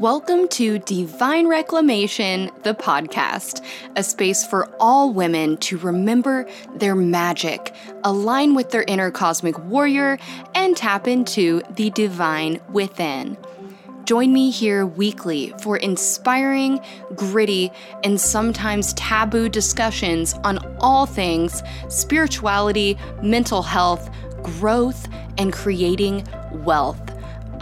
[0.00, 3.64] Welcome to Divine Reclamation, the podcast,
[3.94, 10.18] a space for all women to remember their magic, align with their inner cosmic warrior,
[10.54, 13.36] and tap into the divine within.
[14.04, 16.80] Join me here weekly for inspiring,
[17.14, 17.70] gritty,
[18.02, 24.10] and sometimes taboo discussions on all things spirituality, mental health,
[24.42, 25.06] growth,
[25.36, 27.11] and creating wealth.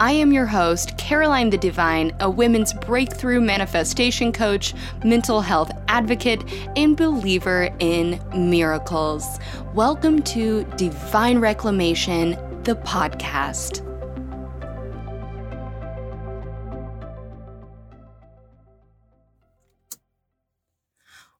[0.01, 4.73] I am your host, Caroline the Divine, a women's breakthrough manifestation coach,
[5.05, 6.43] mental health advocate,
[6.75, 9.37] and believer in miracles.
[9.75, 12.31] Welcome to Divine Reclamation,
[12.63, 13.85] the podcast.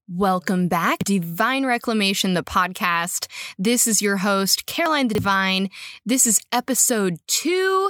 [0.07, 0.99] Welcome back.
[0.99, 3.25] Divine Reclamation, the podcast.
[3.57, 5.71] This is your host, Caroline the Divine.
[6.05, 7.89] This is episode two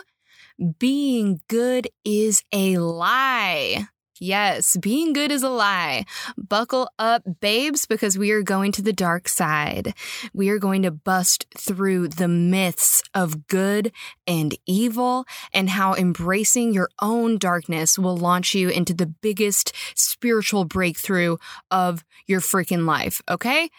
[0.79, 3.87] being good is a lie.
[4.23, 6.05] Yes, being good is a lie.
[6.37, 9.95] Buckle up, babes, because we are going to the dark side.
[10.31, 13.91] We are going to bust through the myths of good
[14.27, 20.65] and evil and how embracing your own darkness will launch you into the biggest spiritual
[20.65, 21.37] breakthrough
[21.71, 23.23] of your freaking life.
[23.27, 23.71] Okay.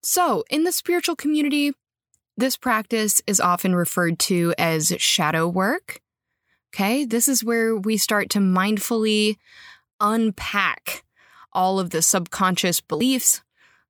[0.00, 1.72] So, in the spiritual community,
[2.36, 6.00] this practice is often referred to as shadow work.
[6.74, 7.04] Okay.
[7.04, 9.36] This is where we start to mindfully
[10.00, 11.04] unpack
[11.52, 13.42] all of the subconscious beliefs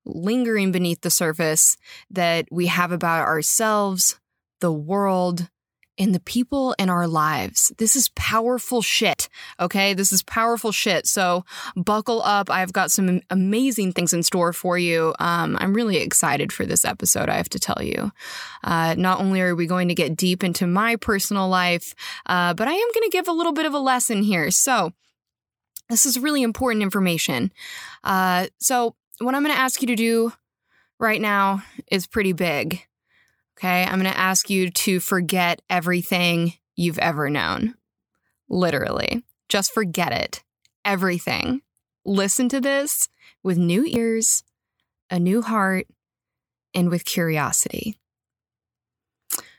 [0.04, 1.76] lingering beneath the surface
[2.10, 4.18] that we have about ourselves,
[4.60, 5.50] the world,
[5.98, 7.72] and the people in our lives.
[7.78, 9.28] This is powerful shit.
[9.58, 9.94] Okay.
[9.94, 11.06] This is powerful shit.
[11.06, 11.44] So
[11.77, 12.50] buckle up.
[12.50, 15.14] I've got some amazing things in store for you.
[15.18, 18.12] Um, I'm really excited for this episode, I have to tell you.
[18.62, 21.94] Uh, not only are we going to get deep into my personal life,
[22.27, 24.50] uh, but I am going to give a little bit of a lesson here.
[24.50, 24.92] So,
[25.88, 27.50] this is really important information.
[28.05, 30.33] Uh, so, what I'm going to ask you to do
[30.98, 32.87] right now is pretty big.
[33.58, 33.83] Okay.
[33.83, 37.74] I'm going to ask you to forget everything you've ever known.
[38.48, 39.24] Literally.
[39.48, 40.45] Just forget it.
[40.85, 41.63] Everything.
[42.05, 43.08] Listen to this
[43.42, 44.45] with new ears,
[45.11, 45.86] a new heart,
[46.73, 47.98] and with curiosity.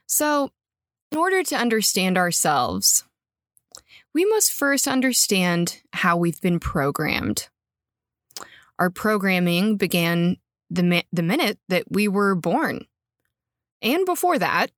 [0.05, 0.51] So,
[1.11, 3.03] in order to understand ourselves,
[4.13, 7.49] we must first understand how we've been programmed.
[8.79, 10.37] Our programming began
[10.69, 12.85] the, mi- the minute that we were born.
[13.81, 14.71] And before that,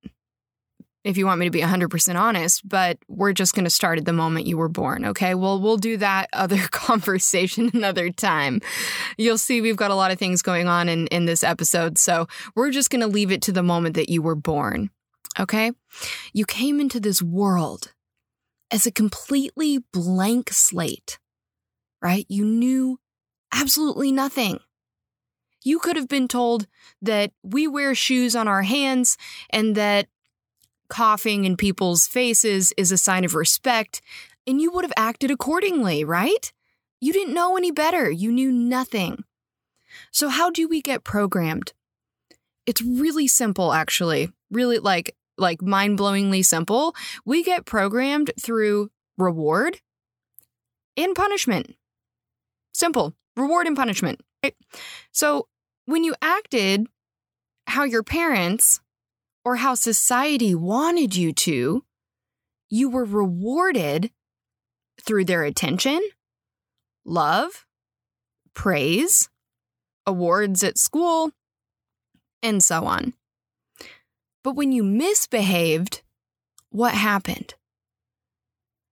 [1.04, 4.06] if you want me to be 100% honest, but we're just going to start at
[4.06, 5.34] the moment you were born, okay?
[5.34, 8.62] Well, we'll do that other conversation another time.
[9.18, 12.28] You'll see we've got a lot of things going on in, in this episode, so
[12.56, 14.92] we're just going to leave it to the moment that you were born,
[15.40, 15.72] okay?
[16.34, 17.94] You came into this world
[18.70, 21.20] as a completely blank slate,
[22.02, 22.26] right?
[22.30, 23.00] You knew
[23.52, 24.60] absolutely nothing.
[25.64, 26.68] You could have been told
[27.02, 29.18] that we wear shoes on our hands
[29.50, 30.08] and that
[30.90, 34.02] coughing in people's faces is a sign of respect,
[34.46, 36.52] and you would have acted accordingly, right?
[37.00, 38.12] You didn't know any better.
[38.12, 39.24] You knew nothing.
[40.12, 41.74] So, how do we get programmed?
[42.66, 44.32] It's really simple, actually.
[44.50, 46.96] Really, like, like mind-blowingly simple.
[47.26, 49.80] We get programmed through reward
[50.98, 51.76] and punishment.
[52.74, 53.14] Simple.
[53.36, 54.22] Reward and punishment.
[54.44, 54.56] Right?
[55.12, 55.48] So,
[55.86, 56.88] when you acted
[57.68, 58.80] how your parents
[59.44, 61.84] or how society wanted you to,
[62.70, 64.12] you were rewarded
[65.02, 66.02] through their attention,
[67.06, 67.66] love,
[68.54, 69.30] praise,
[70.06, 71.32] awards at school,
[72.42, 73.14] and so on.
[74.44, 76.02] But when you misbehaved,
[76.70, 77.54] what happened?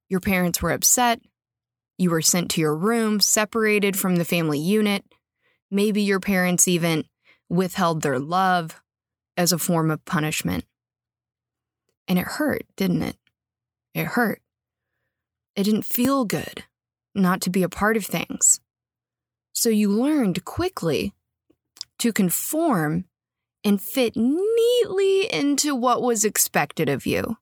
[0.09, 1.21] Your parents were upset.
[1.97, 5.03] You were sent to your room, separated from the family unit.
[5.71, 7.05] Maybe your parents even
[7.49, 8.81] withheld their love
[9.37, 10.65] as a form of punishment.
[12.07, 13.17] And it hurt, didn't it?
[13.93, 14.41] It hurt.
[15.55, 16.63] It didn't feel good
[17.15, 18.59] not to be a part of things.
[19.53, 21.13] So you learned quickly
[21.99, 23.05] to conform
[23.63, 27.37] and fit neatly into what was expected of you.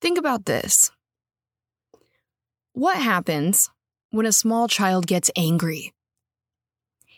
[0.00, 0.90] Think about this.
[2.72, 3.70] What happens
[4.10, 5.92] when a small child gets angry?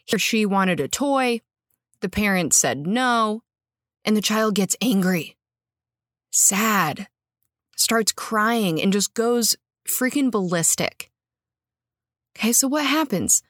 [0.04, 1.40] He or she wanted a toy,
[2.00, 3.42] the parents said no,
[4.04, 5.36] and the child gets angry,
[6.30, 7.08] sad,
[7.76, 9.56] starts crying, and just goes
[9.88, 11.10] freaking ballistic.
[12.36, 13.42] Okay, so what happens?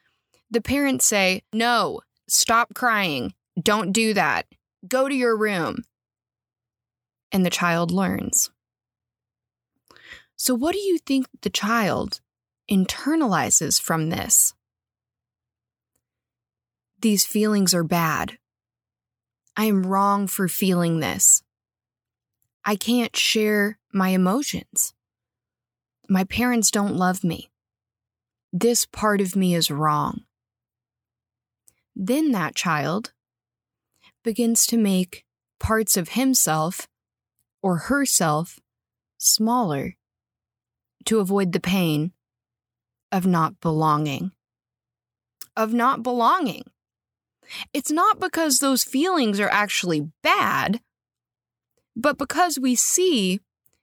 [0.49, 3.33] The parents say, No, stop crying.
[3.61, 4.45] Don't do that.
[4.87, 5.83] Go to your room.
[7.31, 8.51] And the child learns.
[10.37, 12.21] So, what do you think the child
[12.69, 14.53] internalizes from this?
[17.05, 18.39] These feelings are bad.
[19.55, 21.43] I am wrong for feeling this.
[22.65, 24.95] I can't share my emotions.
[26.09, 27.51] My parents don't love me.
[28.51, 30.23] This part of me is wrong.
[31.95, 33.13] Then that child
[34.23, 35.25] begins to make
[35.59, 36.87] parts of himself
[37.61, 38.59] or herself
[39.19, 39.95] smaller
[41.05, 42.13] to avoid the pain
[43.11, 44.31] of not belonging.
[45.55, 46.63] Of not belonging.
[47.73, 50.81] It's not because those feelings are actually bad,
[51.95, 53.39] but because we see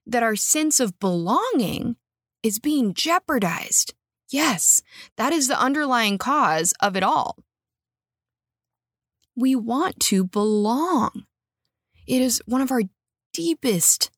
[0.07, 1.97] that our sense of belonging
[2.43, 3.95] is being jeopardized.
[4.31, 4.83] Yes,
[5.17, 7.37] that is the underlying cause of it all.
[9.37, 11.27] We want to belong.
[12.07, 12.83] It is one of our
[13.33, 14.11] deepest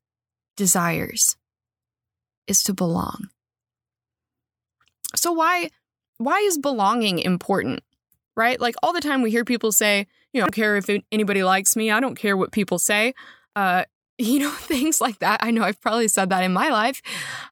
[0.57, 1.37] desires
[2.47, 3.29] is to belong.
[5.15, 5.71] So why
[6.19, 7.83] why is belonging important?
[8.37, 8.61] Right?
[8.61, 11.45] Like all the time we hear people say, you know, I don't care if anybody
[11.45, 11.91] likes me.
[11.91, 13.15] I don't care what people say.
[13.55, 13.85] Uh,
[14.19, 15.43] you know, things like that.
[15.43, 17.03] I know I've probably said that in my life.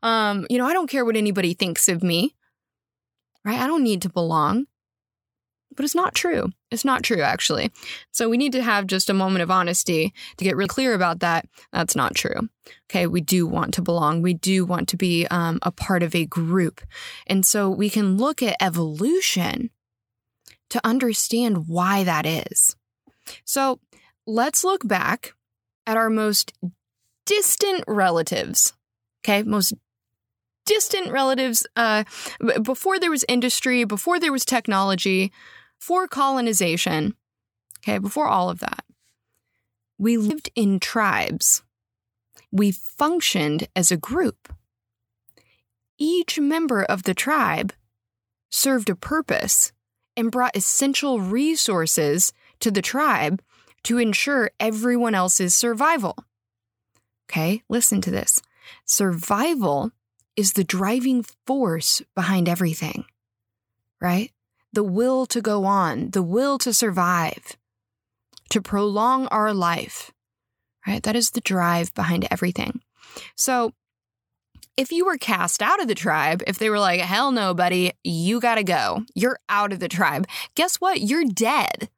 [0.03, 2.35] Um, you know, I don't care what anybody thinks of me.
[3.45, 3.59] Right?
[3.59, 4.67] I don't need to belong.
[5.75, 6.51] But it's not true.
[6.71, 7.73] It's not true, actually.
[8.11, 11.21] So we need to have just a moment of honesty to get real clear about
[11.21, 11.47] that.
[11.73, 12.49] That's not true.
[12.91, 13.07] Okay.
[13.07, 14.23] We do want to belong.
[14.23, 16.83] We do want to be um, a part of a group.
[17.27, 19.71] And so we can look at evolution
[20.73, 22.77] to understand why that is.
[23.45, 23.79] So
[24.27, 25.35] let's look back
[25.87, 26.55] at our most
[27.27, 28.73] distant relatives.
[29.23, 29.43] Okay.
[29.43, 29.75] Most
[30.65, 32.05] distant relatives uh,
[32.63, 35.31] before there was industry, before there was technology,
[35.79, 37.17] before colonization,
[37.81, 38.85] okay, before all of that,
[39.99, 41.63] we lived in tribes.
[42.51, 44.55] We functioned as a group.
[45.99, 47.75] Each member of the tribe
[48.51, 49.73] served a purpose
[50.17, 53.43] and brought essential resources to the tribe
[53.85, 56.17] to ensure everyone else's survival.
[57.31, 58.41] Okay, listen to this.
[58.85, 59.91] Survival
[60.37, 63.05] is the driving force behind everything,
[64.01, 64.31] right?
[64.73, 67.57] the will to go on, the will to survive,
[68.51, 70.11] to prolong our life,
[70.87, 71.03] right?
[71.03, 72.81] That is the drive behind everything.
[73.37, 73.73] So,
[74.77, 77.93] if you were cast out of the tribe, if they were like, hell no, buddy,
[78.03, 81.01] you gotta go, you're out of the tribe, guess what?
[81.01, 81.89] You're dead.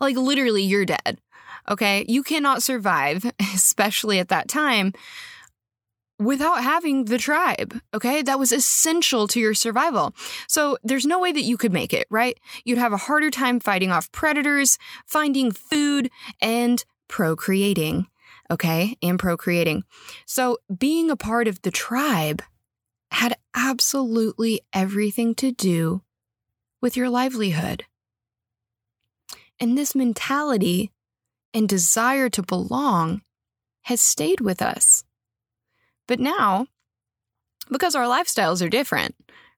[0.00, 1.18] Like, literally, you're dead.
[1.68, 2.04] Okay.
[2.08, 4.92] You cannot survive, especially at that time,
[6.18, 7.80] without having the tribe.
[7.94, 8.22] Okay.
[8.22, 10.14] That was essential to your survival.
[10.48, 12.38] So there's no way that you could make it, right?
[12.64, 18.06] You'd have a harder time fighting off predators, finding food, and procreating.
[18.52, 18.98] Okay.
[19.02, 19.84] And procreating.
[20.26, 22.42] So being a part of the tribe
[23.10, 26.02] had absolutely everything to do
[26.82, 27.84] with your livelihood.
[29.58, 30.90] And this mentality
[31.54, 33.22] and desire to belong
[33.82, 35.04] has stayed with us.
[36.06, 36.66] But now,
[37.70, 39.14] because our lifestyles are different,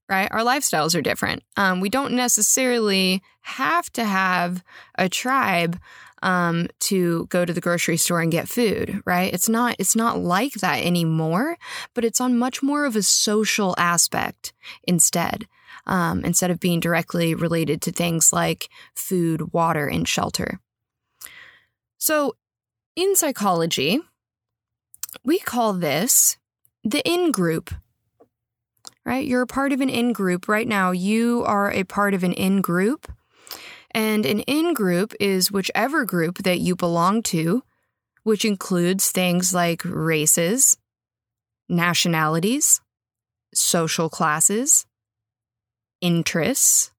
[0.09, 0.29] right?
[0.31, 1.43] Our lifestyles are different.
[1.57, 4.63] Um, we don't necessarily have to have
[4.97, 5.81] a tribe
[6.25, 9.33] um, to go to the grocery store and get food, right?
[9.33, 11.57] It's not it's not like that anymore,
[11.95, 15.47] but it's on much more of a social aspect instead.
[15.87, 20.59] Um, instead of being directly related to things like food, water, and shelter.
[21.99, 22.37] So,
[22.97, 24.01] in psychology,
[25.25, 26.39] we call this
[26.85, 27.75] the in group,
[29.05, 29.27] right?
[29.27, 30.93] You're a part of an in group right now.
[30.93, 33.13] You are a part of an in group.
[33.95, 37.63] And an in group is whichever group that you belong to,
[38.25, 40.77] which includes things like races,
[41.69, 42.81] nationalities,
[43.55, 44.85] social classes,
[46.01, 46.91] interests,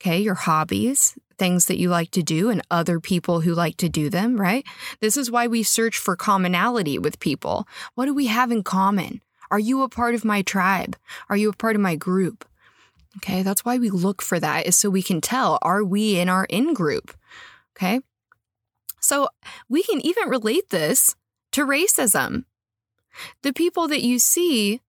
[0.00, 3.88] okay, your hobbies, things that you like to do and other people who like to
[3.88, 4.64] do them, right?
[5.00, 7.68] This is why we search for commonality with people.
[7.94, 9.20] What do we have in common?
[9.50, 10.96] Are you a part of my tribe?
[11.28, 12.44] Are you a part of my group?
[13.18, 16.28] Okay, that's why we look for that, is so we can tell are we in
[16.28, 17.16] our in group?
[17.76, 18.00] Okay,
[19.00, 19.28] so
[19.68, 21.14] we can even relate this
[21.52, 22.44] to racism.
[23.42, 24.80] The people that you see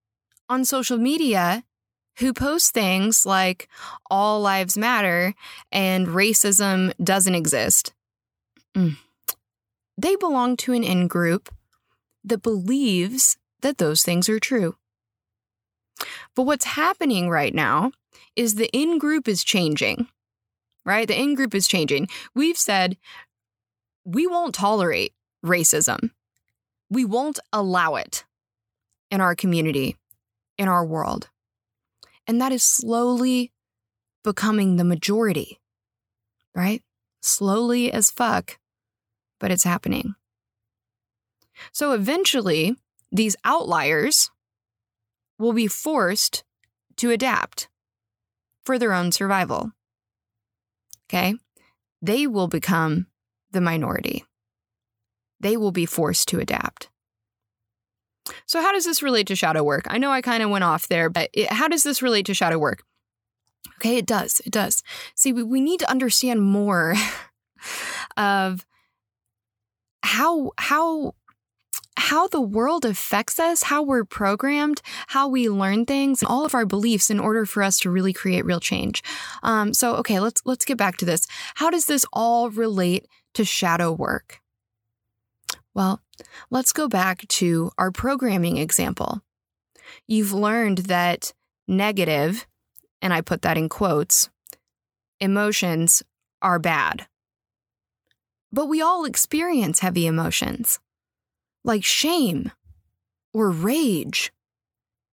[0.49, 1.63] on social media
[2.19, 3.69] who post things like
[4.09, 5.33] all lives matter
[5.71, 7.93] and racism doesn't exist.
[8.75, 8.97] Mm.
[9.97, 11.49] They belong to an in group
[12.23, 14.75] that believes that those things are true.
[16.35, 17.91] But what's happening right now
[18.37, 20.07] is the in group is changing,
[20.85, 21.07] right?
[21.07, 22.07] The in group is changing.
[22.33, 22.97] We've said
[24.05, 25.13] we won't tolerate
[25.45, 26.11] racism,
[26.89, 28.23] we won't allow it
[29.11, 29.97] in our community
[30.57, 31.29] in our world.
[32.25, 33.51] And that is slowly
[34.23, 35.59] becoming the majority,
[36.53, 36.81] right?
[37.21, 38.57] Slowly as fuck,
[39.39, 40.15] but it's happening.
[41.71, 42.75] So eventually,
[43.11, 44.29] these outliers
[45.39, 46.43] will be forced
[46.97, 47.69] to adapt
[48.67, 49.71] for their own survival.
[51.09, 51.35] Okay?
[52.01, 53.07] They will become
[53.51, 54.25] the minority.
[55.39, 56.89] They will be forced to adapt.
[58.45, 59.85] So, how does this relate to shadow work?
[59.87, 62.33] I know I kind of went off there, but it, how does this relate to
[62.33, 62.83] shadow work?
[63.77, 64.41] Okay, it does.
[64.45, 64.83] It does.
[65.15, 66.95] See, we, we need to understand more
[68.17, 68.65] of
[70.03, 71.15] how how
[71.97, 76.65] how the world affects us, how we're programmed, how we learn things, all of our
[76.65, 79.03] beliefs in order for us to really create real change.
[79.41, 81.27] Um, so, okay, let's let's get back to this.
[81.55, 84.41] How does this all relate to shadow work?
[85.73, 86.01] Well,
[86.51, 89.21] let's go back to our programming example.
[90.07, 91.33] You've learned that
[91.67, 92.45] negative,
[93.01, 94.29] and I put that in quotes,
[95.19, 96.03] emotions
[96.43, 97.07] are bad.
[98.51, 100.79] But we all experience heavy emotions
[101.67, 102.51] like shame
[103.33, 104.31] or rage,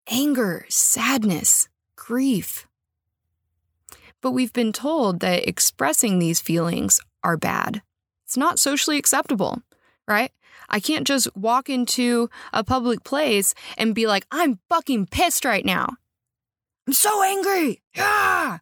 [0.09, 2.67] anger, sadness, grief.
[4.23, 7.83] But we've been told that expressing these feelings are bad.
[8.25, 9.61] It's not socially acceptable,
[10.09, 10.33] right?
[10.71, 15.65] I can't just walk into a public place and be like, I'm fucking pissed right
[15.65, 15.97] now.
[16.87, 17.83] I'm so angry.
[17.95, 18.61] Yeah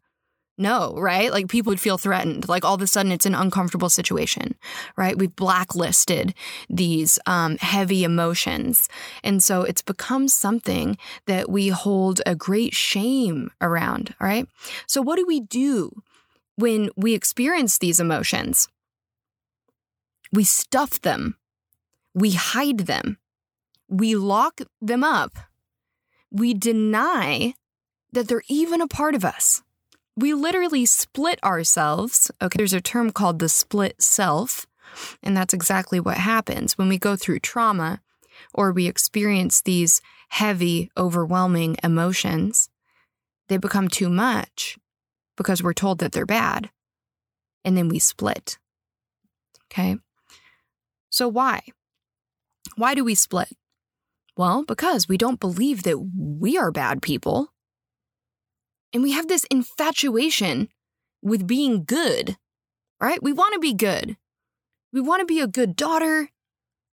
[0.58, 1.32] no, right?
[1.32, 2.48] Like people would feel threatened.
[2.48, 4.54] Like all of a sudden it's an uncomfortable situation,
[4.96, 5.16] right?
[5.16, 6.34] We've blacklisted
[6.68, 8.88] these um, heavy emotions.
[9.24, 14.46] And so it's become something that we hold a great shame around, all right?
[14.86, 16.02] So what do we do
[16.56, 18.68] when we experience these emotions?
[20.32, 21.36] We stuff them,
[22.14, 23.18] we hide them,
[23.88, 25.36] we lock them up,
[26.30, 27.54] we deny
[28.12, 29.62] that they're even a part of us
[30.16, 32.30] we literally split ourselves.
[32.40, 34.66] Okay, there's a term called the split self,
[35.22, 38.00] and that's exactly what happens when we go through trauma
[38.54, 40.00] or we experience these
[40.30, 42.68] heavy, overwhelming emotions.
[43.48, 44.78] They become too much
[45.36, 46.70] because we're told that they're bad,
[47.64, 48.58] and then we split.
[49.66, 49.96] Okay,
[51.08, 51.62] so why?
[52.76, 53.48] Why do we split?
[54.36, 57.51] Well, because we don't believe that we are bad people
[58.92, 60.68] and we have this infatuation
[61.22, 62.36] with being good,
[63.00, 63.22] right?
[63.22, 64.16] We want to be good.
[64.92, 66.28] We want to be a good daughter,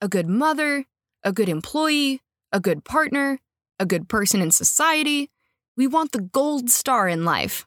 [0.01, 0.87] a good mother,
[1.23, 2.21] a good employee,
[2.53, 3.41] a good partner,
[3.79, 5.31] a good person in society.
[5.77, 7.67] We want the gold star in life.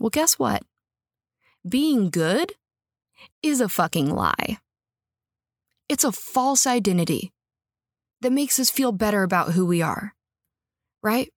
[0.00, 0.62] Well, guess what?
[1.68, 2.52] Being good
[3.42, 4.58] is a fucking lie.
[5.88, 7.32] It's a false identity
[8.20, 10.14] that makes us feel better about who we are,
[11.02, 11.30] right?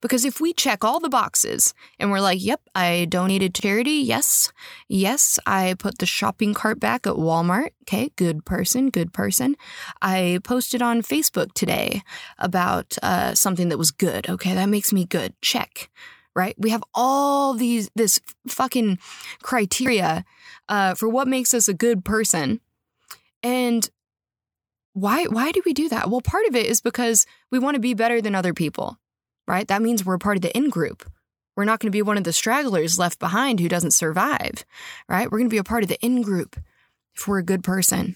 [0.00, 3.92] Because if we check all the boxes and we're like, yep, I donated charity.
[3.92, 4.52] Yes.
[4.88, 5.38] Yes.
[5.46, 7.70] I put the shopping cart back at Walmart.
[7.82, 8.10] Okay.
[8.16, 8.90] Good person.
[8.90, 9.56] Good person.
[10.00, 12.02] I posted on Facebook today
[12.38, 14.28] about uh, something that was good.
[14.28, 14.54] Okay.
[14.54, 15.34] That makes me good.
[15.40, 15.90] Check.
[16.34, 16.54] Right.
[16.58, 18.98] We have all these, this fucking
[19.42, 20.24] criteria
[20.68, 22.60] uh, for what makes us a good person.
[23.42, 23.88] And
[24.92, 26.08] why, why do we do that?
[26.08, 28.99] Well, part of it is because we want to be better than other people
[29.50, 29.66] right?
[29.66, 31.10] That means we're a part of the in group.
[31.56, 34.64] We're not going to be one of the stragglers left behind who doesn't survive,
[35.08, 35.30] right?
[35.30, 36.56] We're going to be a part of the in group
[37.16, 38.14] if we're a good person.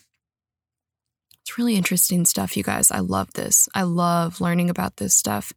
[1.42, 2.92] It's really interesting stuff, you guys.
[2.92, 3.68] I love this.
[3.74, 5.52] I love learning about this stuff.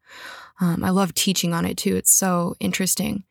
[0.60, 1.96] Um, I love teaching on it too.
[1.96, 3.24] It's so interesting.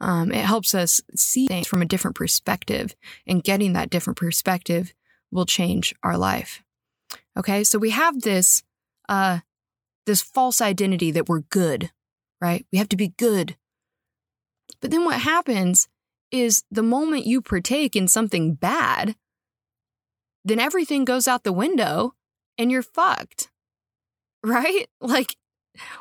[0.00, 2.94] Um, it helps us see things from a different perspective,
[3.26, 4.92] and getting that different perspective
[5.32, 6.62] will change our life.
[7.36, 8.62] Okay, so we have this
[9.08, 9.40] uh,
[10.08, 11.92] this false identity that we're good,
[12.40, 12.66] right?
[12.72, 13.56] We have to be good.
[14.80, 15.86] But then what happens
[16.32, 19.14] is the moment you partake in something bad,
[20.44, 22.14] then everything goes out the window
[22.56, 23.50] and you're fucked,
[24.42, 24.88] right?
[25.00, 25.36] Like,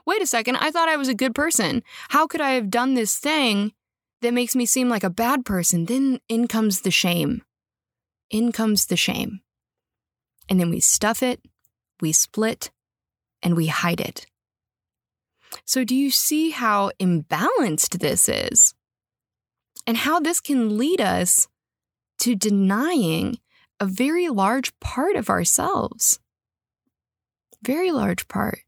[0.06, 1.84] wait a second, I thought I was a good person.
[2.10, 3.74] How could I have done this thing
[4.22, 5.86] that makes me seem like a bad person?
[5.86, 7.44] Then in comes the shame.
[8.30, 9.42] In comes the shame.
[10.50, 11.42] And then we stuff it,
[12.00, 12.72] we split,
[13.48, 14.26] and we hide it.
[15.64, 18.74] So, do you see how imbalanced this is?
[19.88, 21.48] And how this can lead us
[22.20, 23.40] to denying
[23.80, 26.20] a very large part of ourselves?
[27.64, 28.60] Very large part.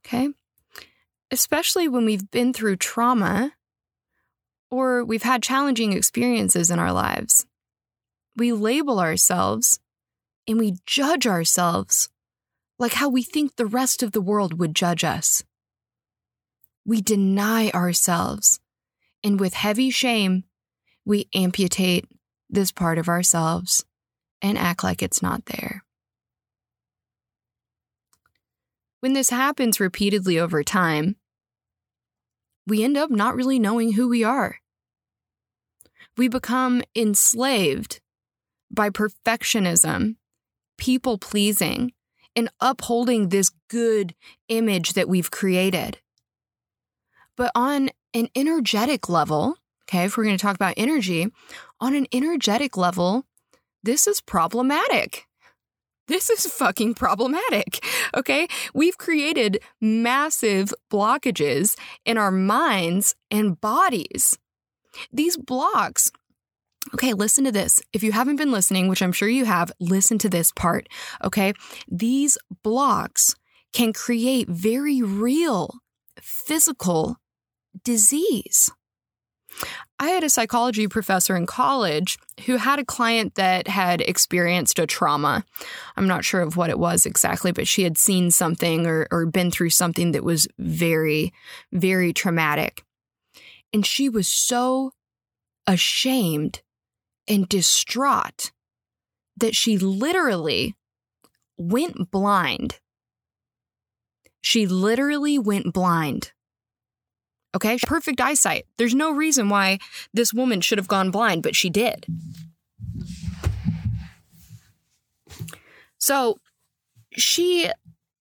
[0.00, 0.28] Okay?
[1.30, 3.54] Especially when we've been through trauma
[4.70, 7.46] or we've had challenging experiences in our lives.
[8.36, 9.80] We label ourselves
[10.46, 12.10] and we judge ourselves
[12.78, 15.42] like how we think the rest of the world would judge us.
[16.88, 18.60] we deny ourselves.
[19.22, 20.44] And with heavy shame,
[21.04, 22.06] we amputate
[22.48, 23.84] this part of ourselves
[24.40, 25.84] and act like it's not there.
[29.00, 31.16] When this happens repeatedly over time,
[32.66, 34.56] we end up not really knowing who we are.
[36.16, 38.00] We become enslaved
[38.70, 40.16] by perfectionism,
[40.78, 41.92] people pleasing,
[42.38, 44.14] and upholding this good
[44.48, 45.98] image that we've created.
[47.36, 49.56] But on an energetic level,
[49.88, 51.26] okay, if we're going to talk about energy,
[51.80, 53.24] on an energetic level,
[53.82, 55.26] this is problematic.
[56.06, 57.84] This is fucking problematic.
[58.14, 58.46] Okay.
[58.72, 64.38] We've created massive blockages in our minds and bodies.
[65.12, 66.12] These blocks,
[66.94, 67.80] okay, listen to this.
[67.92, 70.88] If you haven't been listening, which I'm sure you have, listen to this part.
[71.24, 71.52] Okay.
[71.90, 73.34] These blocks
[73.72, 75.74] can create very real
[76.20, 77.16] physical
[77.84, 78.70] disease.
[79.98, 84.86] I had a psychology professor in college who had a client that had experienced a
[84.86, 85.44] trauma.
[85.96, 89.26] I'm not sure of what it was exactly, but she had seen something or, or
[89.26, 91.32] been through something that was very,
[91.72, 92.84] very traumatic.
[93.72, 94.92] And she was so
[95.66, 96.62] ashamed
[97.28, 98.52] and distraught
[99.36, 100.74] that she literally
[101.56, 102.80] went blind.
[104.40, 106.32] She literally went blind
[107.54, 107.78] Okay.
[107.86, 108.66] Perfect eyesight.
[108.76, 109.78] There's no reason why
[110.12, 112.06] this woman should have gone blind, but she did.
[115.98, 116.38] So
[117.12, 117.68] she,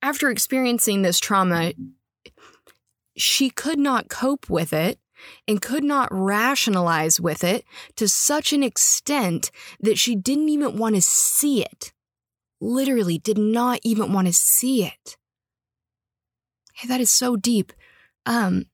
[0.01, 1.73] after experiencing this trauma,
[3.15, 4.97] she could not cope with it
[5.47, 10.95] and could not rationalize with it to such an extent that she didn't even want
[10.95, 11.93] to see it.
[12.59, 15.17] Literally, did not even want to see it.
[16.73, 17.73] Hey, that is so deep.
[18.25, 18.65] Um,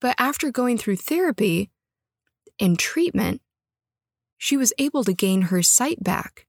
[0.00, 1.70] but after going through therapy
[2.60, 3.40] and treatment,
[4.36, 6.46] she was able to gain her sight back.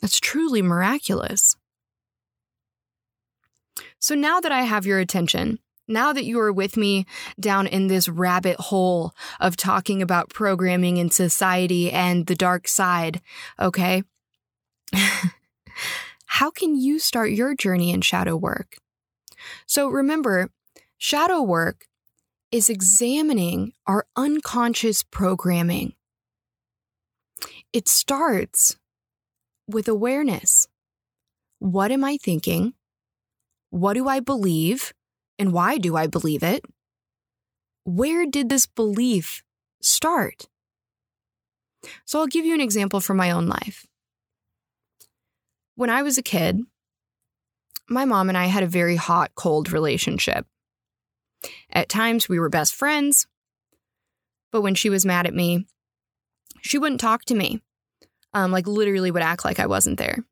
[0.00, 1.56] That's truly miraculous.
[3.98, 5.58] So now that I have your attention,
[5.88, 7.06] now that you are with me
[7.38, 13.20] down in this rabbit hole of talking about programming and society and the dark side,
[13.60, 14.02] okay?
[16.26, 18.76] How can you start your journey in shadow work?
[19.66, 20.50] So remember,
[20.98, 21.86] Shadow work
[22.50, 25.92] is examining our unconscious programming.
[27.72, 28.76] It starts
[29.68, 30.68] with awareness.
[31.58, 32.72] What am I thinking?
[33.68, 34.94] What do I believe?
[35.38, 36.64] And why do I believe it?
[37.84, 39.42] Where did this belief
[39.80, 40.48] start?
[42.04, 43.86] So I'll give you an example from my own life.
[45.76, 46.60] When I was a kid,
[47.88, 50.46] my mom and I had a very hot cold relationship.
[51.70, 53.26] At times, we were best friends,
[54.50, 55.66] but when she was mad at me,
[56.62, 57.60] she wouldn't talk to me.
[58.32, 60.24] Um, like, literally, would act like I wasn't there.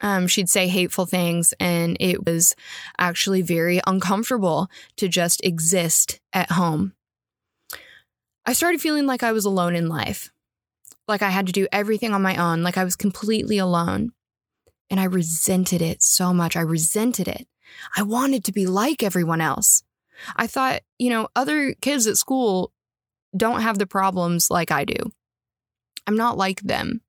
[0.00, 2.54] Um, she'd say hateful things, and it was
[2.98, 6.94] actually very uncomfortable to just exist at home.
[8.46, 10.30] I started feeling like I was alone in life,
[11.08, 14.12] like I had to do everything on my own, like I was completely alone.
[14.90, 16.56] And I resented it so much.
[16.56, 17.46] I resented it.
[17.96, 19.82] I wanted to be like everyone else.
[20.36, 22.72] I thought, you know, other kids at school
[23.36, 24.96] don't have the problems like I do.
[26.06, 27.02] I'm not like them,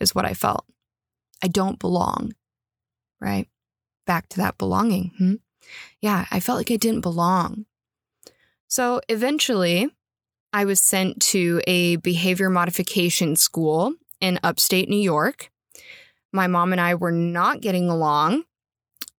[0.00, 0.64] is what I felt.
[1.42, 2.34] I don't belong,
[3.20, 3.48] right?
[4.06, 5.12] Back to that belonging.
[5.18, 5.34] Hmm?
[6.00, 7.66] Yeah, I felt like I didn't belong.
[8.68, 9.90] So eventually,
[10.52, 15.50] I was sent to a behavior modification school in upstate New York.
[16.32, 18.44] My mom and I were not getting along.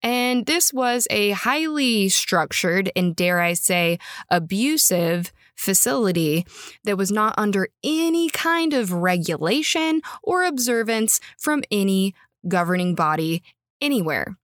[0.02, 6.46] And this was a highly structured and, dare I say, abusive facility
[6.84, 12.14] that was not under any kind of regulation or observance from any
[12.48, 13.44] governing body
[13.82, 14.38] anywhere.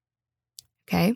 [0.88, 1.16] Okay.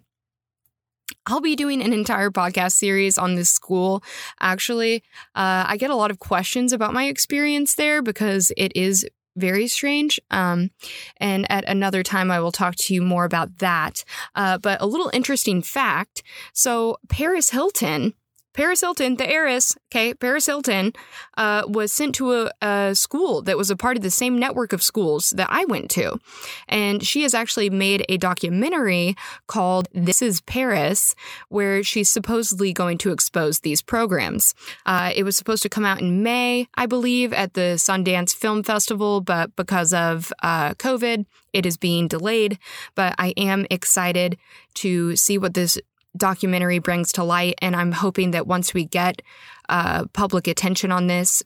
[1.26, 4.04] I'll be doing an entire podcast series on this school.
[4.40, 5.04] Actually,
[5.36, 9.68] uh, I get a lot of questions about my experience there because it is very
[9.68, 10.20] strange.
[10.32, 10.72] Um,
[11.18, 14.04] and at another time, I will talk to you more about that.
[14.36, 18.14] Uh, but a little interesting fact so, Paris Hilton
[18.54, 20.94] Paris Hilton, the heiress, okay, Paris Hilton,
[21.38, 24.74] uh, was sent to a, a, school that was a part of the same network
[24.74, 26.20] of schools that I went to.
[26.68, 29.16] And she has actually made a documentary
[29.48, 31.16] called This is Paris,
[31.50, 34.54] where she's supposedly going to expose these programs.
[34.86, 38.64] Uh, it was supposed to come out in May, I believe, at the Sundance Film
[38.64, 42.60] Festival, but because of uh, COVID, it is being delayed.
[42.96, 44.38] But I am excited
[44.76, 45.80] to see what this
[46.16, 47.56] documentary brings to light.
[47.62, 49.22] And I'm hoping that once we get
[49.70, 51.44] uh, public attention on this,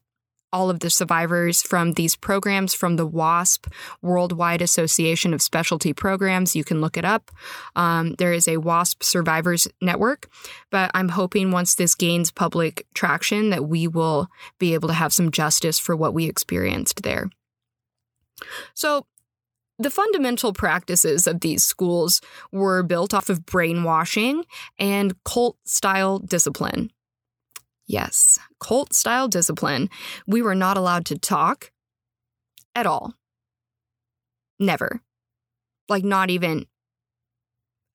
[0.53, 3.67] all of the survivors from these programs from the WASP,
[4.01, 6.55] Worldwide Association of Specialty Programs.
[6.55, 7.31] You can look it up.
[7.75, 10.29] Um, there is a WASP Survivors Network,
[10.71, 15.13] but I'm hoping once this gains public traction that we will be able to have
[15.13, 17.29] some justice for what we experienced there.
[18.73, 19.05] So,
[19.79, 24.43] the fundamental practices of these schools were built off of brainwashing
[24.79, 26.91] and cult style discipline.
[27.85, 29.89] Yes, cult style discipline.
[30.25, 31.71] We were not allowed to talk
[32.75, 33.13] at all.
[34.59, 35.01] Never.
[35.87, 36.65] Like, not even.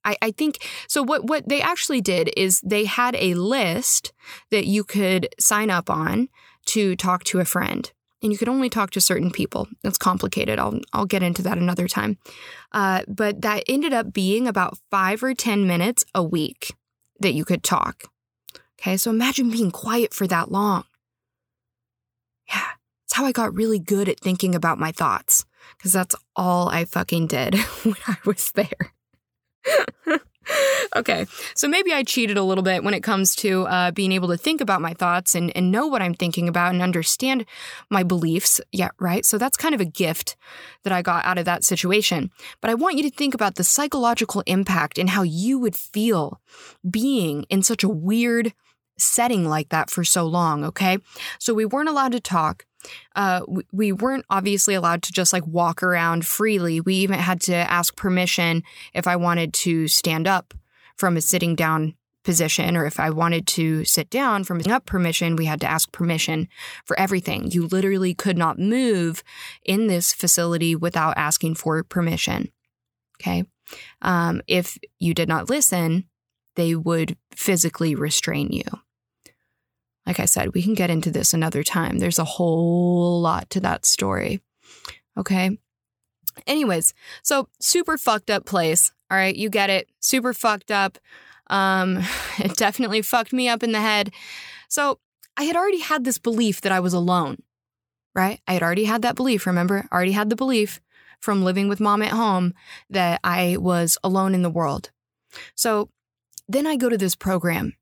[0.05, 1.03] I, I think so.
[1.03, 4.13] What, what they actually did is they had a list
[4.51, 6.29] that you could sign up on
[6.67, 9.69] to talk to a friend and you could only talk to certain people.
[9.83, 10.59] That's complicated.
[10.59, 12.19] I'll I'll get into that another time.
[12.73, 16.75] Uh, but that ended up being about five or ten minutes a week
[17.21, 18.05] that you could talk.
[18.81, 20.85] Okay, so imagine being quiet for that long.
[22.49, 22.67] Yeah,
[23.05, 25.45] it's how I got really good at thinking about my thoughts
[25.77, 28.95] because that's all I fucking did when I was there.
[30.97, 34.29] okay, so maybe I cheated a little bit when it comes to uh, being able
[34.29, 37.45] to think about my thoughts and, and know what I'm thinking about and understand
[37.91, 38.61] my beliefs.
[38.73, 39.25] Yeah, right.
[39.25, 40.37] So that's kind of a gift
[40.83, 42.31] that I got out of that situation.
[42.61, 46.41] But I want you to think about the psychological impact and how you would feel
[46.89, 48.53] being in such a weird
[48.99, 50.65] setting like that for so long.
[50.65, 50.99] Okay,
[51.39, 52.67] so we weren't allowed to talk
[53.15, 56.81] uh, we, we weren't obviously allowed to just like walk around freely.
[56.81, 58.63] We even had to ask permission
[58.95, 60.55] if I wanted to stand up
[60.97, 65.37] from a sitting down position or if I wanted to sit down from up permission,
[65.37, 66.49] we had to ask permission
[66.85, 67.51] for everything.
[67.51, 69.23] You literally could not move
[69.65, 72.53] in this facility without asking for permission.
[73.21, 73.45] Okay.
[74.01, 76.05] Um, if you did not listen,
[76.57, 78.65] they would physically restrain you.
[80.07, 81.99] Like I said, we can get into this another time.
[81.99, 84.41] There's a whole lot to that story.
[85.17, 85.59] Okay.
[86.47, 88.93] Anyways, so super fucked up place.
[89.11, 89.91] All right, you get it.
[90.01, 90.99] Super fucked up.
[91.49, 92.03] Um,
[92.39, 94.13] it definitely fucked me up in the head.
[94.69, 94.99] So
[95.37, 97.39] I had already had this belief that I was alone,
[98.15, 98.41] right?
[98.47, 99.47] I had already had that belief.
[99.47, 100.81] Remember, I already had the belief
[101.21, 102.55] from living with mom at home
[102.91, 104.91] that I was alone in the world.
[105.55, 105.91] So
[106.49, 107.75] then I go to this program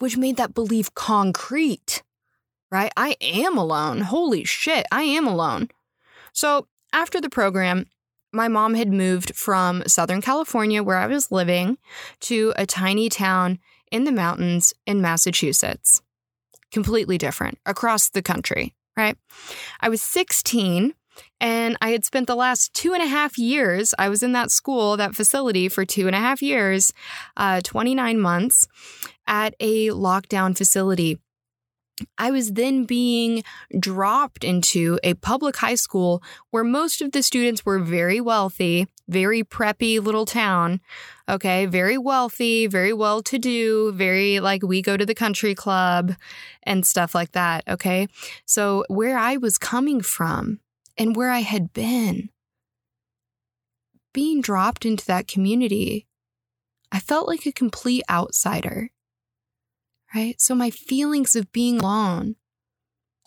[0.00, 2.02] which made that belief concrete,
[2.72, 2.92] right?
[2.96, 4.00] I am alone.
[4.00, 5.68] Holy shit, I am alone.
[6.32, 7.86] So after the program,
[8.32, 11.78] my mom had moved from Southern California, where I was living,
[12.20, 13.58] to a tiny town
[13.90, 16.00] in the mountains in Massachusetts.
[16.70, 19.16] Completely different across the country, right?
[19.80, 20.94] I was 16
[21.40, 24.50] and I had spent the last two and a half years, I was in that
[24.50, 26.92] school, that facility for two and a half years,
[27.36, 28.68] uh, 29 months
[29.30, 31.18] at a lockdown facility.
[32.18, 33.44] I was then being
[33.78, 39.44] dropped into a public high school where most of the students were very wealthy, very
[39.44, 40.80] preppy little town.
[41.28, 46.14] Okay, very wealthy, very well to do, very like we go to the country club
[46.62, 47.64] and stuff like that.
[47.68, 48.08] Okay,
[48.46, 50.58] so where I was coming from
[50.96, 52.30] and where I had been,
[54.12, 56.06] being dropped into that community,
[56.90, 58.90] I felt like a complete outsider
[60.14, 60.40] right?
[60.40, 62.36] So my feelings of being alone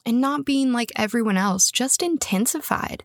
[0.06, 3.04] and not being like everyone else just intensified.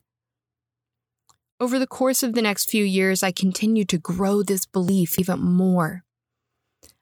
[1.61, 5.41] Over the course of the next few years, I continued to grow this belief even
[5.41, 6.05] more.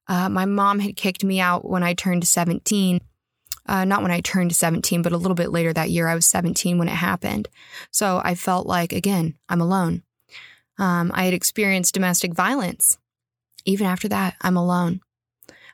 [0.08, 3.00] Uh, my mom had kicked me out when I turned 17.
[3.68, 6.08] Uh, not when I turned 17, but a little bit later that year.
[6.08, 7.48] I was 17 when it happened.
[7.90, 10.04] So I felt like, again, I'm alone.
[10.78, 12.98] Um, I had experienced domestic violence.
[13.64, 15.00] Even after that, I'm alone.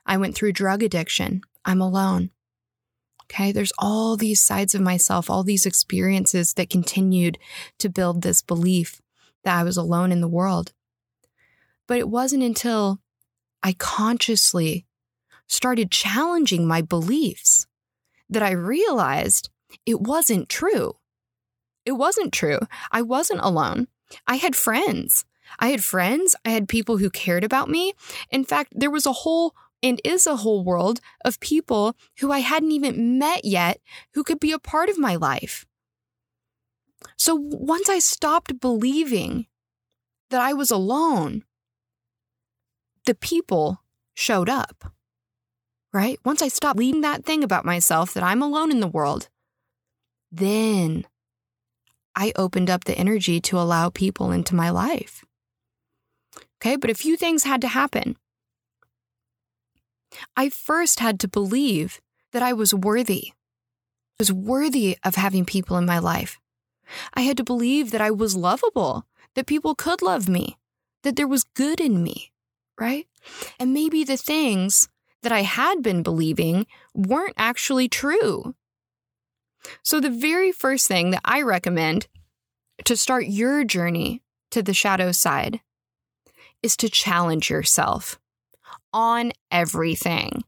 [0.06, 1.42] I went through drug addiction.
[1.64, 2.30] I'm alone.
[3.24, 7.38] Okay, there's all these sides of myself, all these experiences that continued
[7.78, 9.00] to build this belief
[9.44, 10.72] that I was alone in the world.
[11.86, 13.00] But it wasn't until
[13.62, 14.86] I consciously
[15.46, 17.66] started challenging my beliefs
[18.28, 19.50] that I realized
[19.86, 20.96] it wasn't true.
[21.84, 22.60] It wasn't true.
[22.90, 23.88] I wasn't alone.
[24.26, 25.24] I had friends.
[25.58, 26.36] I had friends.
[26.44, 27.94] I had people who cared about me.
[28.30, 32.38] In fact, there was a whole and is a whole world of people who I
[32.38, 33.80] hadn't even met yet
[34.14, 35.66] who could be a part of my life.
[37.16, 39.46] So once I stopped believing
[40.30, 41.42] that I was alone,
[43.06, 43.82] the people
[44.14, 44.92] showed up,
[45.92, 46.18] right?
[46.24, 49.28] Once I stopped believing that thing about myself that I'm alone in the world,
[50.30, 51.06] then
[52.14, 55.24] I opened up the energy to allow people into my life.
[56.60, 58.16] Okay, but a few things had to happen.
[60.36, 62.00] I first had to believe
[62.32, 66.38] that I was worthy, I was worthy of having people in my life.
[67.14, 70.58] I had to believe that I was lovable, that people could love me,
[71.02, 72.32] that there was good in me,
[72.78, 73.06] right?
[73.58, 74.88] And maybe the things
[75.22, 78.54] that I had been believing weren't actually true.
[79.82, 82.08] So, the very first thing that I recommend
[82.84, 85.60] to start your journey to the shadow side
[86.62, 88.18] is to challenge yourself
[88.92, 90.44] on everything.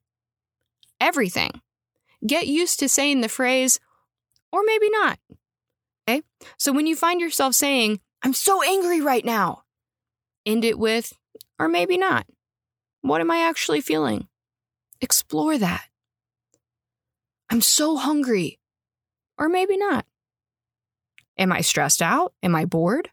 [1.00, 1.60] Everything.
[2.26, 3.78] Get used to saying the phrase,
[4.52, 5.18] or maybe not.
[6.08, 6.22] Okay?
[6.58, 9.64] So when you find yourself saying, I'm so angry right now,
[10.46, 11.12] end it with,
[11.58, 12.26] or maybe not.
[13.02, 14.28] What am I actually feeling?
[15.00, 15.84] Explore that.
[17.50, 18.58] I'm so hungry,
[19.36, 20.06] or maybe not.
[21.36, 22.32] Am I stressed out?
[22.42, 23.10] Am I bored?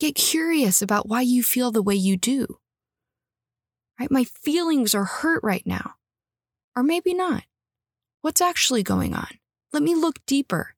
[0.00, 2.58] Get curious about why you feel the way you do.
[3.98, 4.10] Right?
[4.10, 5.94] My feelings are hurt right now.
[6.74, 7.44] Or maybe not.
[8.20, 9.28] What's actually going on?
[9.72, 10.74] Let me look deeper.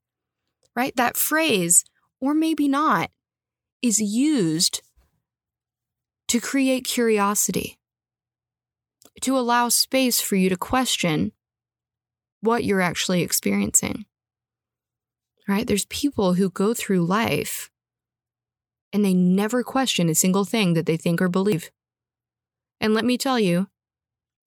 [0.75, 0.95] Right?
[0.95, 1.83] That phrase,
[2.21, 3.11] or maybe not,
[3.81, 4.81] is used
[6.27, 7.77] to create curiosity,
[9.21, 11.31] to allow space for you to question
[12.41, 14.05] what you're actually experiencing.
[15.47, 15.65] Right?
[15.67, 17.69] There's people who go through life
[18.93, 21.71] and they never question a single thing that they think or believe.
[22.81, 23.67] And let me tell you,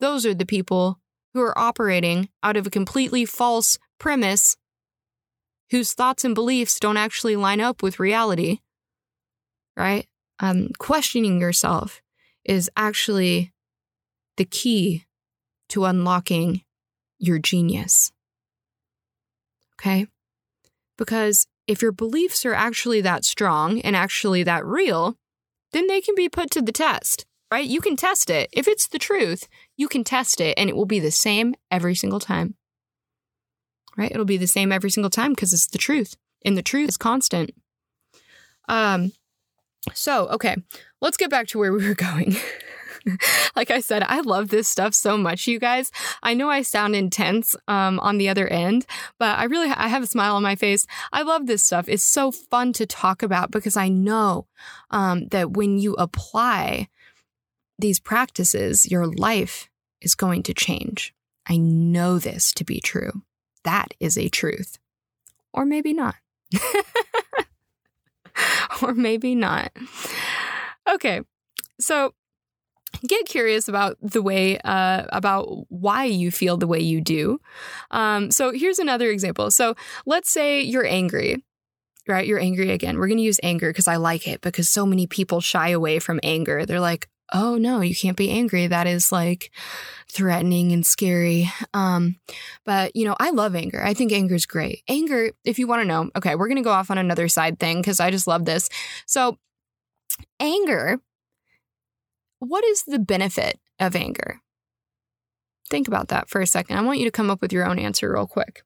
[0.00, 0.98] those are the people
[1.34, 4.56] who are operating out of a completely false premise
[5.70, 8.58] whose thoughts and beliefs don't actually line up with reality,
[9.76, 10.06] right?
[10.38, 12.02] Um, questioning yourself
[12.44, 13.52] is actually
[14.36, 15.04] the key
[15.70, 16.62] to unlocking
[17.18, 18.12] your genius.
[19.80, 20.06] Okay?
[20.98, 25.16] Because if your beliefs are actually that strong and actually that real,
[25.72, 27.68] then they can be put to the test right?
[27.68, 28.48] You can test it.
[28.50, 31.94] If it's the truth, you can test it and it will be the same every
[31.94, 32.54] single time.
[33.94, 34.10] Right?
[34.10, 36.16] It'll be the same every single time because it's the truth.
[36.46, 37.50] And the truth is constant.
[38.70, 39.12] Um
[39.92, 40.56] so, okay,
[41.02, 42.36] let's get back to where we were going.
[43.56, 45.90] like I said, I love this stuff so much, you guys.
[46.22, 48.86] I know I sound intense um, on the other end,
[49.18, 50.86] but I really I have a smile on my face.
[51.12, 51.86] I love this stuff.
[51.88, 54.46] It's so fun to talk about because I know
[54.90, 56.88] um, that when you apply
[57.78, 59.68] these practices, your life
[60.00, 61.14] is going to change.
[61.46, 63.22] I know this to be true.
[63.64, 64.78] That is a truth.
[65.52, 66.16] Or maybe not.
[68.82, 69.72] or maybe not.
[70.88, 71.20] Okay.
[71.80, 72.14] So
[73.06, 77.40] get curious about the way uh, about why you feel the way you do
[77.90, 79.74] um, so here's another example so
[80.06, 81.42] let's say you're angry
[82.06, 84.84] right you're angry again we're going to use anger because i like it because so
[84.84, 88.66] many people shy away from anger they're like oh no, you can't be angry.
[88.66, 89.50] That is like
[90.08, 91.50] threatening and scary.
[91.72, 92.16] Um,
[92.64, 93.82] but you know, I love anger.
[93.82, 94.82] I think anger is great.
[94.88, 97.80] Anger, if you want to know, okay, we're gonna go off on another side thing
[97.80, 98.68] because I just love this.
[99.06, 99.38] So,
[100.38, 101.00] anger,
[102.38, 104.40] what is the benefit of anger?
[105.70, 106.76] Think about that for a second.
[106.76, 108.62] I want you to come up with your own answer real quick.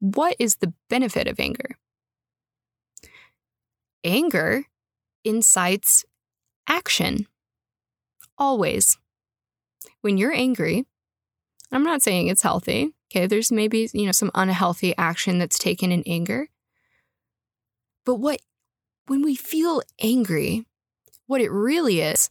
[0.00, 1.76] What is the benefit of anger?
[4.04, 4.64] Anger
[5.24, 6.04] incites
[6.68, 7.26] action
[8.38, 8.96] always.
[10.00, 10.86] When you're angry,
[11.72, 12.94] I'm not saying it's healthy.
[13.10, 16.48] Okay, there's maybe, you know, some unhealthy action that's taken in anger.
[18.04, 18.40] But what
[19.06, 20.66] when we feel angry,
[21.26, 22.30] what it really is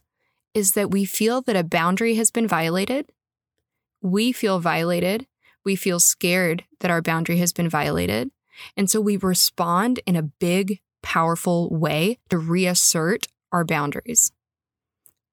[0.54, 3.10] is that we feel that a boundary has been violated.
[4.00, 5.26] We feel violated.
[5.64, 8.30] We feel scared that our boundary has been violated.
[8.76, 14.32] And so we respond in a big, powerful way to reassert our boundaries.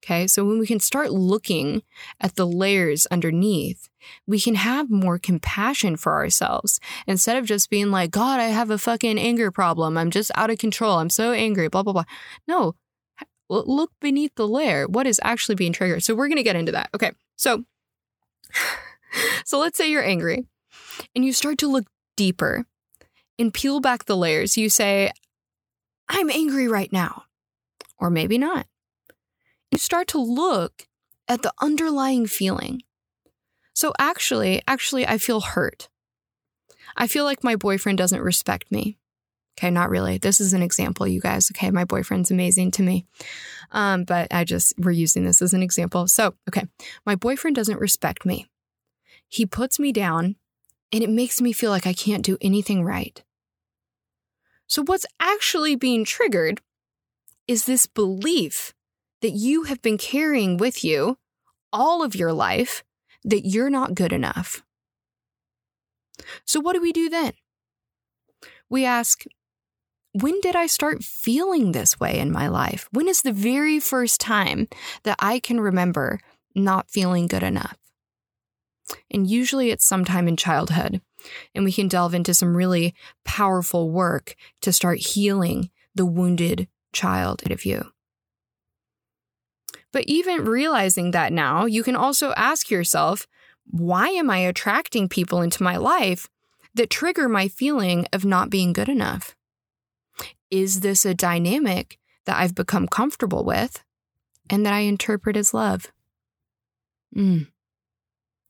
[0.05, 1.81] Okay, so when we can start looking
[2.21, 3.89] at the layers underneath,
[4.27, 8.69] we can have more compassion for ourselves instead of just being like, God, I have
[8.69, 9.97] a fucking anger problem.
[9.97, 10.99] I'm just out of control.
[10.99, 12.03] I'm so angry, blah, blah, blah.
[12.47, 12.75] No,
[13.49, 14.85] look beneath the layer.
[14.87, 16.03] What is actually being triggered?
[16.03, 16.91] So we're going to get into that.
[16.93, 17.63] Okay, so,
[19.43, 20.45] so let's say you're angry
[21.15, 22.67] and you start to look deeper
[23.39, 24.55] and peel back the layers.
[24.55, 25.11] You say,
[26.07, 27.23] I'm angry right now,
[27.97, 28.67] or maybe not
[29.71, 30.87] you start to look
[31.27, 32.81] at the underlying feeling.
[33.73, 35.89] So actually, actually, I feel hurt.
[36.95, 38.97] I feel like my boyfriend doesn't respect me.
[39.57, 40.17] Okay, not really.
[40.17, 41.49] This is an example, you guys.
[41.51, 43.05] Okay, my boyfriend's amazing to me.
[43.71, 46.07] Um, but I just, we're using this as an example.
[46.07, 46.65] So, okay,
[47.05, 48.47] my boyfriend doesn't respect me.
[49.27, 50.35] He puts me down
[50.91, 53.23] and it makes me feel like I can't do anything right.
[54.67, 56.61] So, what's actually being triggered
[57.47, 58.73] is this belief
[59.25, 61.17] that you have been carrying with you
[61.73, 62.83] all of your life
[63.23, 64.61] that you're not good enough.
[66.45, 67.33] So, what do we do then?
[68.69, 69.23] We ask,
[70.13, 72.87] when did I start feeling this way in my life?
[72.91, 74.67] When is the very first time
[75.05, 76.19] that I can remember
[76.53, 77.77] not feeling good enough?
[79.09, 81.01] And usually it's sometime in childhood.
[81.55, 87.41] And we can delve into some really powerful work to start healing the wounded child
[87.51, 87.89] of you.
[89.95, 93.27] But even realizing that now, you can also ask yourself
[93.65, 96.27] why am I attracting people into my life
[96.73, 99.37] that trigger my feeling of not being good enough?
[100.51, 103.85] Is this a dynamic that I've become comfortable with
[104.49, 105.93] and that I interpret as love?
[107.15, 107.47] Mm.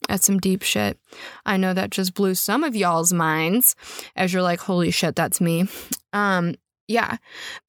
[0.10, 0.98] That's some deep shit.
[1.46, 3.76] I know that just blew some of y'all's minds
[4.16, 5.68] as you're like, holy shit, that's me.
[6.12, 6.56] Um,
[6.88, 7.18] yeah.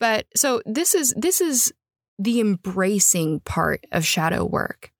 [0.01, 1.75] But so this is this is
[2.19, 4.91] the embracing part of shadow work.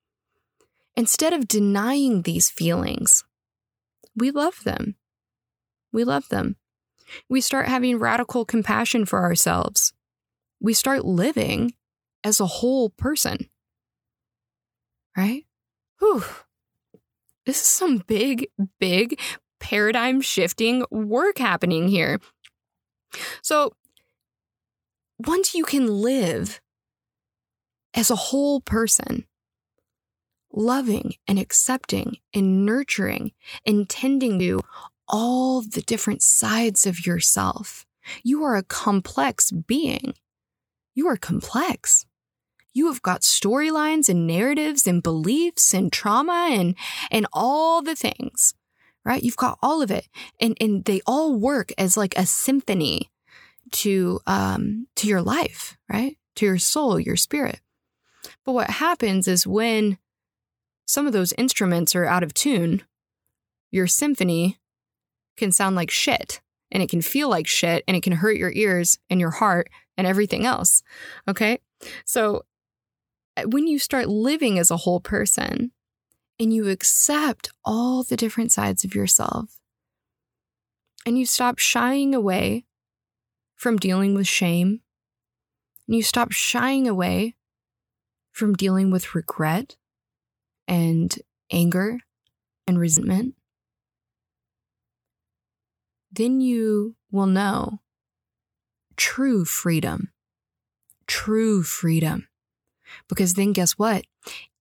[0.95, 3.23] Instead of denying these feelings,
[4.15, 4.95] we love them.
[5.91, 6.55] We love them.
[7.29, 9.93] We start having radical compassion for ourselves.
[10.59, 11.73] We start living
[12.23, 13.49] as a whole person.
[15.15, 15.45] Right?
[15.99, 16.23] Whew.
[17.45, 18.49] This is some big,
[18.79, 19.19] big
[19.59, 22.19] paradigm shifting work happening here.
[23.41, 23.73] So,
[25.25, 26.59] once you can live
[27.97, 29.25] as a whole person,
[30.53, 33.31] loving and accepting and nurturing
[33.65, 34.61] and tending to
[35.07, 37.87] all the different sides of yourself.
[38.23, 40.13] You are a complex being.
[40.93, 42.05] You are complex.
[42.71, 46.75] You have got storylines and narratives and beliefs and trauma and,
[47.09, 48.53] and all the things,
[49.03, 49.23] right?
[49.23, 50.07] You've got all of it.
[50.39, 53.09] And, and they all work as like a symphony
[53.71, 56.15] to, um, to your life, right?
[56.35, 57.59] To your soul, your spirit.
[58.45, 59.97] But what happens is when
[60.85, 62.83] some of those instruments are out of tune,
[63.71, 64.57] your symphony
[65.35, 68.51] can sound like shit and it can feel like shit and it can hurt your
[68.51, 70.83] ears and your heart and everything else.
[71.27, 71.59] Okay.
[72.05, 72.43] So
[73.35, 75.71] uh, when you start living as a whole person
[76.39, 79.59] and you accept all the different sides of yourself
[81.05, 82.65] and you stop shying away
[83.55, 84.81] from dealing with shame
[85.87, 87.35] and you stop shying away
[88.37, 89.75] from dealing with regret
[90.67, 91.15] and
[91.51, 91.99] anger
[92.67, 93.35] and resentment
[96.11, 97.79] then you will know
[98.95, 100.11] true freedom.
[101.05, 102.27] True freedom.
[103.07, 104.05] Because then guess what?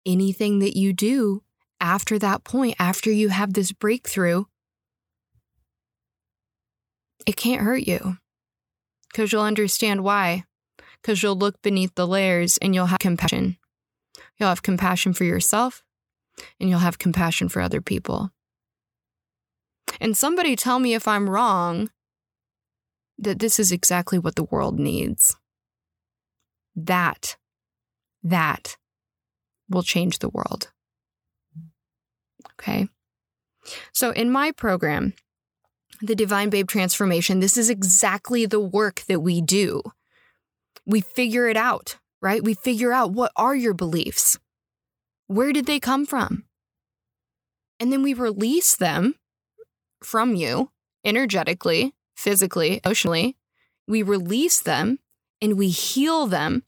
[0.05, 1.43] Anything that you do
[1.81, 4.45] after that point, after you have this breakthrough,
[7.27, 8.19] it can't hurt you
[9.11, 10.45] because you'll understand why.
[11.01, 13.57] Because you'll look beneath the layers and you'll have compassion.
[14.39, 15.83] You'll have compassion for yourself
[16.61, 18.31] and you'll have compassion for other people.
[20.01, 21.91] And somebody tell me if I'm wrong
[23.19, 25.37] that this is exactly what the world needs.
[26.75, 27.37] That,
[28.23, 28.77] that
[29.71, 30.71] will change the world.
[32.53, 32.89] Okay.
[33.93, 35.15] So in my program,
[36.03, 39.83] the Divine Babe Transformation, this is exactly the work that we do.
[40.85, 42.43] We figure it out, right?
[42.43, 44.37] We figure out what are your beliefs?
[45.29, 46.43] Where did they come from?
[47.79, 49.15] And then we release them
[50.03, 50.73] from you
[51.05, 53.37] energetically, physically, emotionally.
[53.87, 54.99] We release them
[55.41, 56.65] and we heal them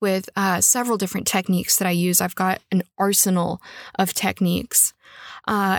[0.00, 2.20] with uh, several different techniques that I use.
[2.20, 3.62] I've got an arsenal
[3.96, 4.92] of techniques.
[5.46, 5.78] Uh,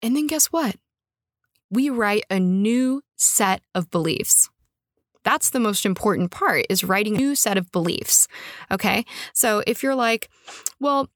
[0.00, 0.76] and then guess what?
[1.72, 4.48] We write a new set of beliefs.
[5.24, 8.26] That's the most important part is writing a new set of beliefs.
[8.70, 9.04] Okay.
[9.34, 10.28] So if you're like,
[10.78, 11.10] well,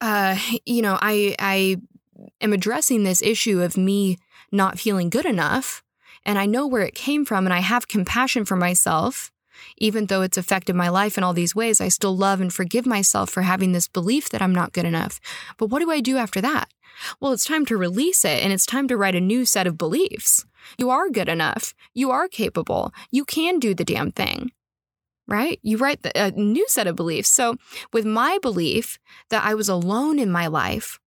[0.00, 1.76] uh, you know, I, I
[2.40, 4.18] am addressing this issue of me
[4.52, 5.82] not feeling good enough,
[6.24, 9.30] and I know where it came from, and I have compassion for myself,
[9.78, 12.86] even though it's affected my life in all these ways, I still love and forgive
[12.86, 15.20] myself for having this belief that I'm not good enough.
[15.58, 16.68] But what do I do after that?
[17.20, 19.78] Well, it's time to release it and it's time to write a new set of
[19.78, 20.44] beliefs.
[20.78, 21.74] You are good enough.
[21.94, 22.92] You are capable.
[23.10, 24.50] You can do the damn thing.
[25.26, 25.60] right?
[25.62, 27.28] You write a new set of beliefs.
[27.30, 27.56] So,
[27.92, 28.98] with my belief
[29.30, 30.98] that I was alone in my life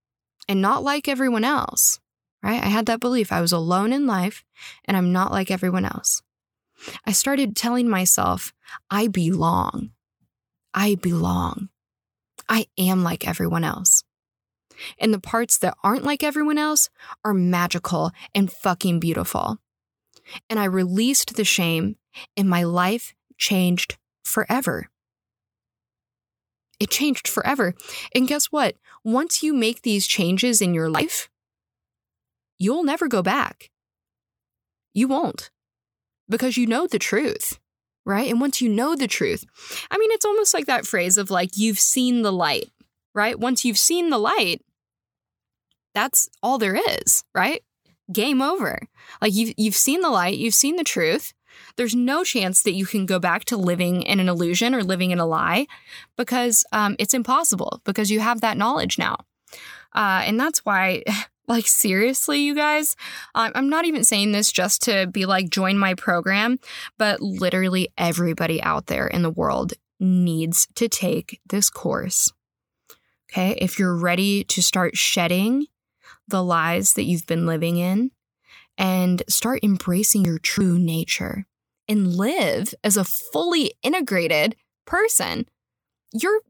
[0.48, 2.00] and not like everyone else,
[2.42, 2.62] right?
[2.64, 4.44] I had that belief I was alone in life
[4.86, 6.22] and I'm not like everyone else.
[7.06, 8.54] I started telling myself,
[8.90, 9.92] I belong.
[10.74, 11.70] I belong.
[12.50, 14.04] I am like everyone else.
[15.00, 16.90] And the parts that aren't like everyone else
[17.24, 19.60] are magical and fucking beautiful.
[20.50, 21.98] And I released the shame,
[22.36, 24.90] and my life changed forever.
[26.80, 27.76] It changed forever.
[28.16, 28.76] And guess what?
[29.04, 31.30] Once you make these changes in your life,
[32.58, 33.70] you'll never go back.
[34.94, 35.52] You won't
[36.30, 37.60] because you know the truth,
[38.06, 38.30] right?
[38.30, 39.46] And once you know the truth,
[39.92, 42.70] I mean, it's almost like that phrase of like, you've seen the light,
[43.14, 43.40] right?
[43.40, 44.62] Once you've seen the light,
[45.94, 47.64] that's all there is, right?
[48.12, 48.80] Game over.
[49.22, 51.34] Like you've, you've seen the light, you've seen the truth.
[51.76, 55.12] There's no chance that you can go back to living in an illusion or living
[55.12, 55.68] in a lie
[56.18, 59.18] because um, it's impossible because you have that knowledge now.
[59.94, 61.04] Uh, and that's why
[61.48, 62.96] Like, seriously, you guys?
[63.36, 66.58] I'm not even saying this just to be like, join my program,
[66.98, 72.32] but literally everybody out there in the world needs to take this course.
[73.32, 73.58] Okay.
[73.60, 75.68] If you're ready to start shedding
[76.28, 78.12] the lies that you've been living in
[78.78, 81.46] and start embracing your true nature
[81.90, 85.46] and live as a fully integrated person,
[86.14, 86.42] you're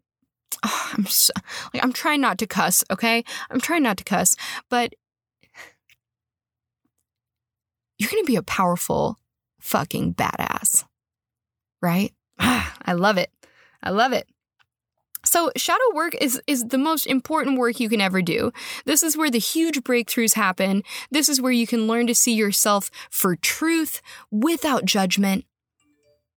[0.63, 1.33] oh, I'm so,
[1.73, 3.23] like I'm trying not to cuss, okay?
[3.49, 4.35] I'm trying not to cuss,
[4.69, 4.93] but
[7.97, 9.17] you're going to be a powerful
[9.59, 10.83] fucking badass.
[11.81, 12.13] Right?
[12.39, 13.31] I love it.
[13.81, 14.27] I love it.
[15.25, 18.51] So shadow work is is the most important work you can ever do.
[18.85, 20.83] This is where the huge breakthroughs happen.
[21.11, 24.01] This is where you can learn to see yourself for truth
[24.31, 25.45] without judgment.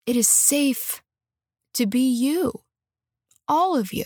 [0.05, 1.01] It is safe
[1.73, 2.64] to be you
[3.47, 4.05] all of you.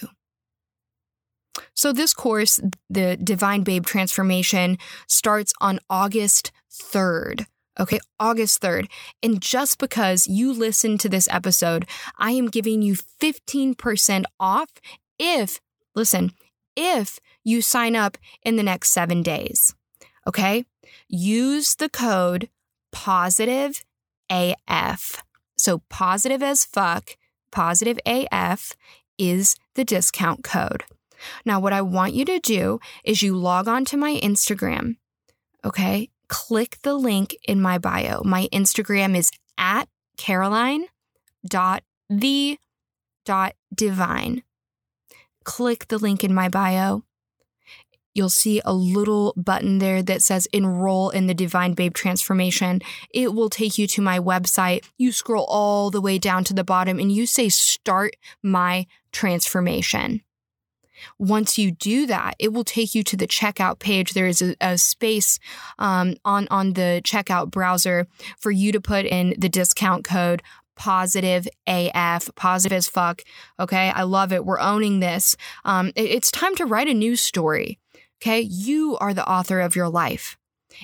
[1.74, 2.60] So, this course,
[2.90, 4.78] the Divine Babe Transformation,
[5.08, 7.46] starts on August 3rd.
[7.80, 8.90] Okay, August 3rd.
[9.24, 11.86] And just because you listen to this episode,
[12.18, 14.70] I am giving you 15% off
[15.18, 15.62] if,
[15.96, 16.34] listen,
[16.76, 19.74] if you sign up in the next seven days.
[20.28, 20.66] Okay,
[21.08, 22.50] use the code
[22.92, 23.84] positive
[24.30, 25.24] AF.
[25.58, 27.16] So, positive as fuck,
[27.52, 28.74] positive AF
[29.20, 30.84] is the discount code.
[31.46, 34.96] Now, what I want you to do is you log on to my Instagram,
[35.64, 36.10] okay?
[36.30, 38.24] Click the link in my bio.
[38.24, 40.86] My Instagram is at Caroline
[41.46, 42.58] dot the
[43.26, 44.44] dot divine.
[45.44, 47.04] Click the link in my bio
[48.20, 52.82] you'll see a little button there that says enroll in the Divine Babe Transformation.
[53.12, 54.84] It will take you to my website.
[54.98, 60.22] You scroll all the way down to the bottom and you say start my transformation.
[61.18, 64.12] Once you do that, it will take you to the checkout page.
[64.12, 65.40] There is a, a space
[65.78, 68.06] um, on on the checkout browser
[68.38, 70.44] for you to put in the discount code
[70.76, 73.22] positive AF, positive as fuck.
[73.60, 74.46] Okay, I love it.
[74.46, 75.38] We're owning this.
[75.64, 77.80] Um, it, it's time to write a news story.
[78.22, 78.42] Okay.
[78.42, 80.38] You are the author of your life.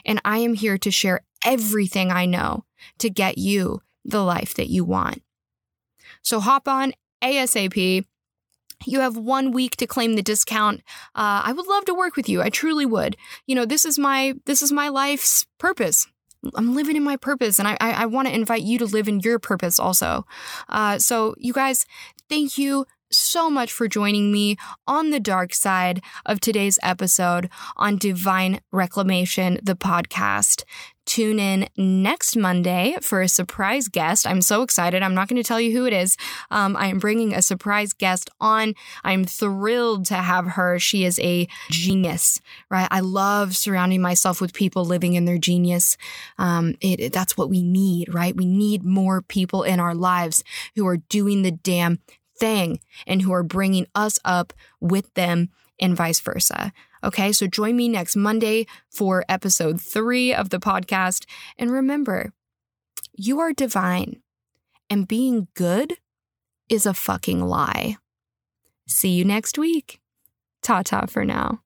[0.05, 2.65] And I am here to share everything I know
[2.99, 5.21] to get you the life that you want.
[6.21, 8.05] So hop on ASAP.
[8.85, 10.81] You have one week to claim the discount.
[11.15, 12.41] Uh, I would love to work with you.
[12.41, 13.15] I truly would.
[13.45, 16.07] You know, this is my this is my life's purpose.
[16.55, 19.07] I'm living in my purpose, and I I, I want to invite you to live
[19.07, 20.27] in your purpose also.
[20.69, 21.85] Uh, so, you guys,
[22.29, 22.85] thank you
[23.17, 24.57] so much for joining me
[24.87, 30.63] on the dark side of today's episode on Divine Reclamation, the podcast.
[31.05, 34.25] Tune in next Monday for a surprise guest.
[34.25, 35.03] I'm so excited.
[35.03, 36.17] I'm not going to tell you who it is.
[36.49, 38.73] Um, I am bringing a surprise guest on.
[39.03, 40.79] I'm thrilled to have her.
[40.79, 42.41] She is a genius,
[42.71, 42.87] right?
[42.89, 45.95] I love surrounding myself with people living in their genius.
[46.39, 48.35] Um, it, that's what we need, right?
[48.35, 50.43] We need more people in our lives
[50.75, 51.99] who are doing the damn
[52.37, 56.71] thing and who are bringing us up with them and vice versa.
[57.03, 61.25] Okay, so join me next Monday for episode three of the podcast.
[61.57, 62.33] And remember,
[63.13, 64.21] you are divine,
[64.89, 65.97] and being good
[66.69, 67.97] is a fucking lie.
[68.87, 69.99] See you next week.
[70.61, 71.61] Ta ta for now.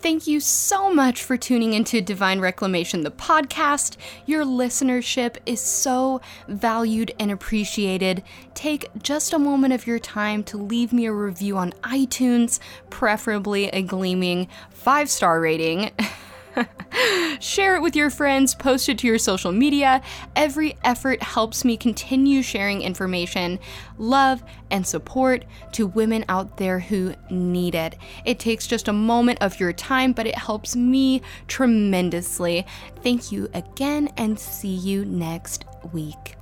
[0.00, 3.96] Thank you so much for tuning into Divine Reclamation, the podcast.
[4.26, 8.22] Your listenership is so valued and appreciated.
[8.54, 13.70] Take just a moment of your time to leave me a review on iTunes, preferably
[13.70, 15.90] a gleaming five star rating.
[17.40, 20.02] Share it with your friends, post it to your social media.
[20.34, 23.58] Every effort helps me continue sharing information,
[23.98, 27.96] love, and support to women out there who need it.
[28.24, 32.66] It takes just a moment of your time, but it helps me tremendously.
[33.02, 36.37] Thank you again and see you next week.